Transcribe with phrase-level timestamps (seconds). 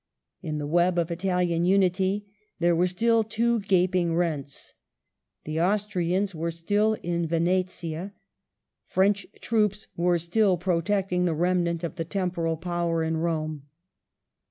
[0.41, 2.25] In the web of Italian Unity
[2.57, 4.73] there were still two gaping rents.
[5.43, 8.11] The Austrians were still in Venetia;
[8.87, 13.67] French troops were still protecting the remnant of the Temporal Power in Rome.